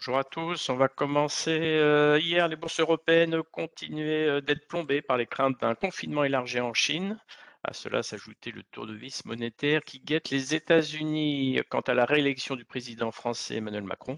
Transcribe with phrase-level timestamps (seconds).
[0.00, 0.70] Bonjour à tous.
[0.70, 1.58] On va commencer.
[1.60, 6.58] euh, hier, les bourses européennes continuaient euh, d'être plombées par les craintes d'un confinement élargi
[6.58, 7.18] en Chine.
[7.64, 12.06] À cela s'ajoutait le tour de vis monétaire qui guette les États-Unis quant à la
[12.06, 14.16] réélection du président français Emmanuel Macron.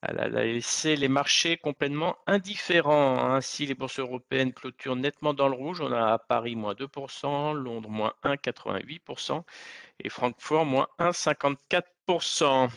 [0.00, 3.30] Elle a laissé les marchés complètement indifférents.
[3.30, 5.82] Ainsi, les bourses européennes clôturent nettement dans le rouge.
[5.82, 9.42] On a à Paris moins 2%, Londres moins 1,88%
[10.00, 12.70] et Francfort moins 1,54%.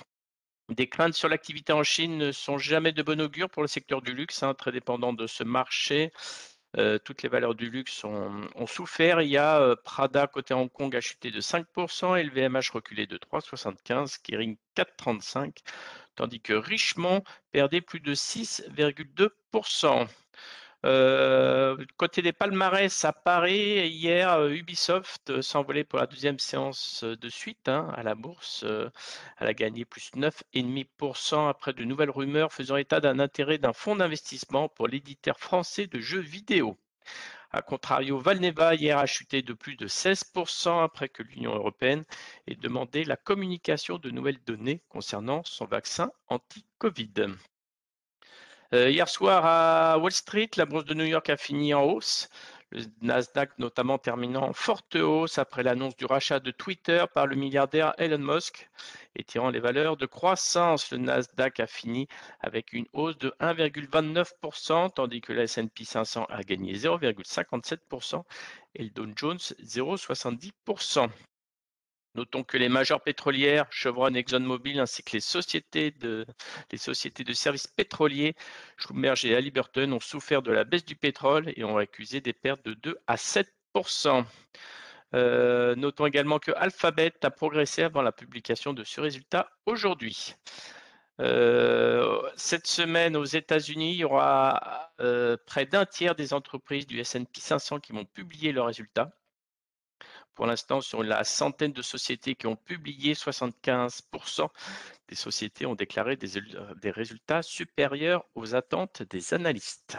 [0.69, 4.01] Des craintes sur l'activité en Chine ne sont jamais de bon augure pour le secteur
[4.01, 6.11] du luxe, hein, très dépendant de ce marché.
[6.77, 9.21] Euh, toutes les valeurs du luxe ont, souffert.
[9.21, 13.17] Il y a euh, Prada côté Hong Kong a chuté de 5%, LVMH reculé de
[13.17, 15.59] 3,75, Kering 4,35,
[16.15, 20.07] tandis que Richemont perdait plus de 6,2%.
[20.85, 27.03] Euh, côté des palmarès à Paris, hier, euh, Ubisoft euh, s'envolait pour la deuxième séance
[27.03, 28.63] de suite hein, à la bourse.
[29.39, 33.95] Elle a gagné plus 9,5% après de nouvelles rumeurs faisant état d'un intérêt d'un fonds
[33.95, 36.77] d'investissement pour l'éditeur français de jeux vidéo.
[37.51, 42.03] A contrario, Valneva hier a chuté de plus de 16% après que l'Union européenne
[42.45, 47.13] ait demandé la communication de nouvelles données concernant son vaccin anti-Covid.
[48.73, 52.27] Euh, hier soir à Wall Street, la bourse de New York a fini en hausse.
[52.71, 57.37] Le Nasdaq notamment terminant en forte hausse après l'annonce du rachat de Twitter par le
[57.37, 58.69] milliardaire Elon Musk
[59.15, 60.91] et tirant les valeurs de croissance.
[60.91, 62.09] Le Nasdaq a fini
[62.41, 68.23] avec une hausse de 1,29%, tandis que le S&P 500 a gagné 0,57%
[68.75, 71.09] et le Dow Jones 0,70%.
[72.17, 76.25] Notons que les majors pétrolières, Chevron, ExxonMobil, ainsi que les sociétés de,
[76.71, 78.35] les sociétés de services pétroliers,
[78.77, 82.65] Schlumberger et Halliburton, ont souffert de la baisse du pétrole et ont accusé des pertes
[82.65, 84.25] de 2 à 7%
[85.13, 90.35] euh, notons également que Alphabet a progressé avant la publication de ce résultat aujourd'hui.
[91.19, 96.99] Euh, cette semaine, aux États-Unis, il y aura euh, près d'un tiers des entreprises du
[96.99, 99.11] S&P 500 qui vont publier leurs résultats.
[100.37, 104.47] Pour l'instant, sur la centaine de sociétés qui ont publié, 75%
[105.07, 106.39] des sociétés ont déclaré des,
[106.79, 109.97] des résultats supérieurs aux attentes des analystes.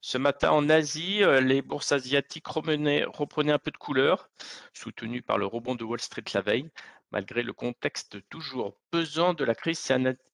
[0.00, 4.28] Ce matin en Asie, euh, les bourses asiatiques reprenaient un peu de couleur,
[4.74, 6.68] soutenues par le rebond de Wall Street la veille,
[7.12, 9.78] malgré le contexte toujours pesant de la crise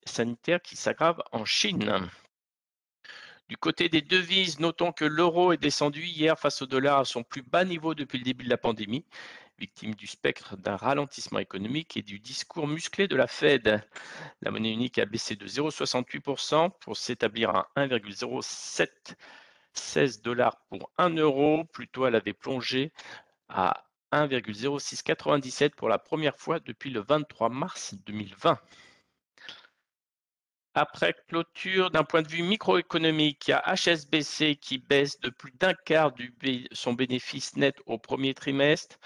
[0.07, 2.09] sanitaire qui s'aggrave en Chine.
[3.49, 7.23] Du côté des devises, notons que l'euro est descendu hier face au dollar à son
[7.23, 9.05] plus bas niveau depuis le début de la pandémie,
[9.59, 13.83] victime du spectre d'un ralentissement économique et du discours musclé de la Fed.
[14.41, 21.65] La monnaie unique a baissé de 0,68% pour s'établir à 1,0716 dollars pour 1 euro.
[21.65, 22.93] Plutôt, elle avait plongé
[23.49, 28.59] à 1,0697 pour la première fois depuis le 23 mars 2020.
[30.75, 35.53] Après clôture, d'un point de vue microéconomique, il y a HSBC qui baisse de plus
[35.53, 36.25] d'un quart de
[36.73, 38.99] son bénéfice net au premier trimestre.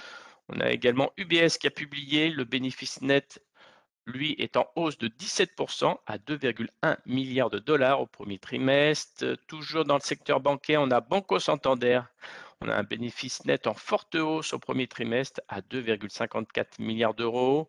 [0.49, 3.43] On a également UBS qui a publié le bénéfice net,
[4.06, 9.37] lui, est en hausse de 17% à 2,1 milliards de dollars au premier trimestre.
[9.48, 12.00] Toujours dans le secteur bancaire, on a Banco Santander.
[12.60, 17.69] On a un bénéfice net en forte hausse au premier trimestre à 2,54 milliards d'euros.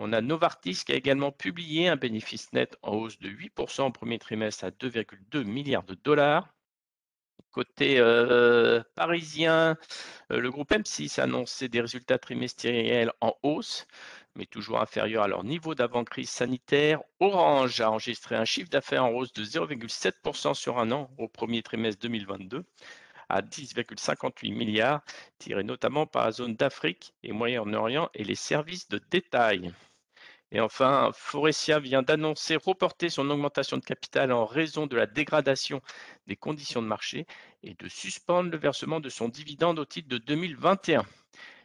[0.00, 3.90] On a Novartis qui a également publié un bénéfice net en hausse de 8% au
[3.90, 6.54] premier trimestre à 2,2 milliards de dollars.
[7.50, 9.76] Côté euh, parisien,
[10.30, 13.88] euh, le groupe M6 a annoncé des résultats trimestriels en hausse,
[14.36, 17.00] mais toujours inférieurs à leur niveau d'avant-crise sanitaire.
[17.18, 21.62] Orange a enregistré un chiffre d'affaires en hausse de 0,7% sur un an au premier
[21.62, 22.64] trimestre 2022
[23.28, 25.02] à 10,58 milliards,
[25.38, 29.72] tiré notamment par la zone d'Afrique et Moyen-Orient et les services de détail.
[30.50, 35.82] Et enfin, Forestia vient d'annoncer reporter son augmentation de capital en raison de la dégradation
[36.26, 37.26] des conditions de marché
[37.62, 41.04] et de suspendre le versement de son dividende au titre de 2021.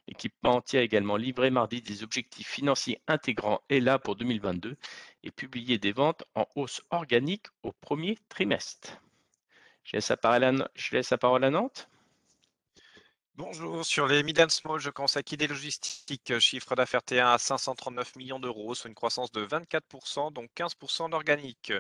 [0.08, 4.76] L'équipement entier a également livré mardi des objectifs financiers intégrants ELA pour 2022
[5.24, 9.02] et publié des ventes en hausse organique au premier trimestre.
[9.86, 11.90] Je laisse la parole à, je laisse la parole à Nantes.
[13.36, 17.38] Bonjour, sur les mid and small, je commence avec ID Logistique, chiffre d'affaires T1 à
[17.40, 21.74] 539 millions d'euros, soit une croissance de 24%, donc 15% d'organique.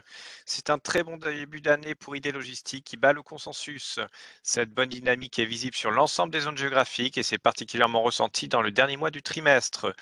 [0.47, 3.99] C'est un très bon début d'année pour ID Logistique qui bat le consensus.
[4.41, 8.63] Cette bonne dynamique est visible sur l'ensemble des zones géographiques et c'est particulièrement ressenti dans
[8.63, 9.95] le dernier mois du trimestre.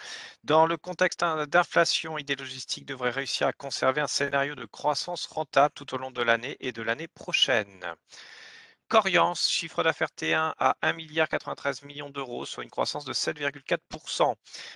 [0.46, 5.74] Dans le contexte d'inflation, ID Logistique devrait réussir à conserver un scénario de croissance rentable
[5.76, 7.94] tout au long de l'année et de l'année prochaine.
[8.92, 14.36] Corians, chiffre d'affaires T1 à 1,93 milliard d'euros, soit une croissance de 7,4%.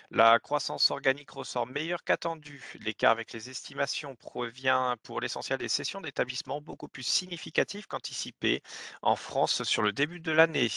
[0.10, 2.64] La croissance organique ressort meilleure qu'attendue.
[2.80, 8.64] L'écart avec les estimations provient pour l'essentiel des sessions d'établissement beaucoup plus significatives qu'anticipées
[9.02, 10.72] en France sur le début de l'année.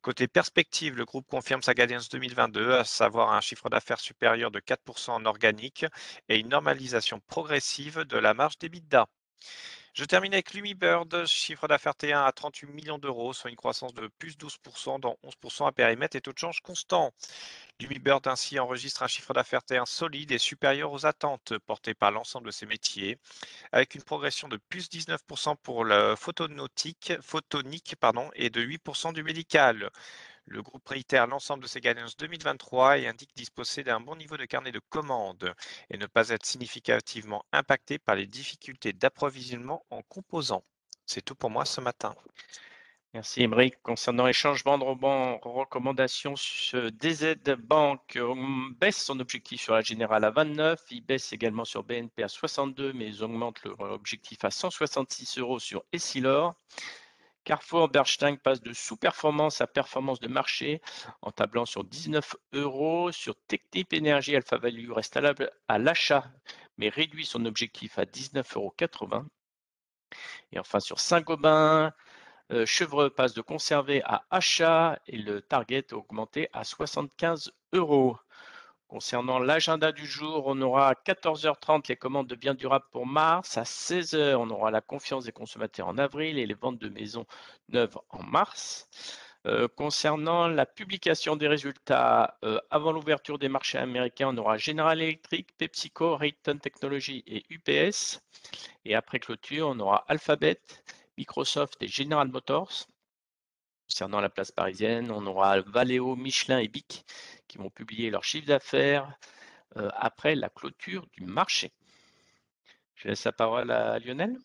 [0.00, 4.60] Côté perspective, le groupe confirme sa guidance 2022, à savoir un chiffre d'affaires supérieur de
[4.60, 5.86] 4% en organique
[6.28, 9.08] et une normalisation progressive de la marge d'EBITDA.
[9.92, 14.06] Je termine avec Lumibird, chiffre d'affaires T1 à 38 millions d'euros, soit une croissance de
[14.18, 17.12] plus 12%, dont 11% à périmètre et taux de change constant.
[17.80, 22.46] Lumibird ainsi enregistre un chiffre d'affaires T1 solide et supérieur aux attentes portées par l'ensemble
[22.46, 23.18] de ses métiers,
[23.72, 29.90] avec une progression de plus 19% pour le photonique pardon, et de 8% du médical.
[30.46, 34.44] Le groupe réitère l'ensemble de ses guidances 2023 et indique disposer d'un bon niveau de
[34.44, 35.54] carnet de commandes
[35.90, 40.64] et ne pas être significativement impacté par les difficultés d'approvisionnement en composants.
[41.06, 42.14] C'est tout pour moi ce matin.
[43.12, 43.74] Merci Émeric.
[43.82, 48.16] Concernant les changements de recommandations, DZ Bank
[48.78, 52.92] baisse son objectif sur la Générale à 29, il baisse également sur BNP à 62,
[52.92, 56.54] mais ils augmentent leur objectif à 166 euros sur Essilor.
[57.50, 60.80] Carrefour Bernstein passe de sous-performance à performance de marché
[61.20, 63.10] en tablant sur 19 euros.
[63.10, 65.18] Sur Technip Energy, Alpha Value reste
[65.66, 66.30] à l'achat,
[66.78, 69.24] mais réduit son objectif à 19,80 euros.
[70.52, 71.92] Et enfin sur Saint-Gobain,
[72.52, 78.16] euh, Chevreux passe de conserver à achat et le target augmenté à 75 euros.
[78.90, 83.56] Concernant l'agenda du jour, on aura à 14h30 les commandes de biens durables pour mars.
[83.56, 87.24] À 16h, on aura la confiance des consommateurs en avril et les ventes de maisons
[87.68, 88.88] neuves en mars.
[89.46, 95.00] Euh, concernant la publication des résultats, euh, avant l'ouverture des marchés américains, on aura General
[95.00, 98.20] Electric, PepsiCo, Raytheon Technologies et UPS.
[98.84, 100.60] Et après clôture, on aura Alphabet,
[101.16, 102.88] Microsoft et General Motors.
[103.88, 107.04] Concernant la place parisienne, on aura Valeo, Michelin et BIC
[107.50, 109.12] qui vont publier leur chiffre d'affaires
[109.76, 111.72] euh, après la clôture du marché.
[112.94, 114.38] Je laisse la parole à Lionel.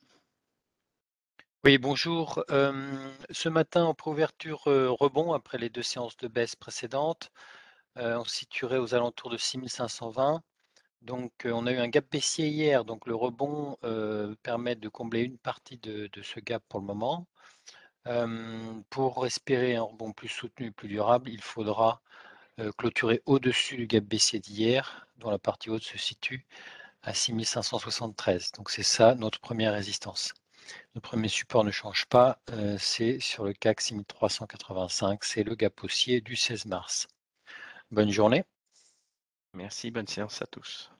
[1.63, 2.43] Oui, bonjour.
[2.49, 7.31] ce matin, en préouverture euh, rebond après les deux séances de baisse précédentes,
[7.97, 10.41] euh, on se situerait aux alentours de 6520.
[11.01, 13.77] Donc, on a eu un gap baissier hier, donc le rebond
[14.41, 17.27] permet de combler une partie de, ce gap pour le moment
[18.89, 22.01] pour espérer un rebond plus soutenu, plus durable, il faudra
[22.77, 26.45] clôturer au-dessus du gap baissier d'hier, dont la partie haute se situe
[27.03, 28.51] à 6573.
[28.53, 30.33] Donc c'est ça notre première résistance.
[30.95, 32.39] Notre premier support ne change pas,
[32.79, 37.07] c'est sur le CAC 6385, c'est le gap haussier du 16 mars.
[37.91, 38.43] Bonne journée.
[39.53, 40.91] Merci, bonne séance à tous.